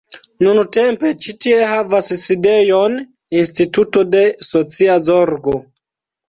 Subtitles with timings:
[0.43, 2.95] Nuntempe ĉi tie havas sidejon
[3.41, 5.55] instituto de socia zorgo.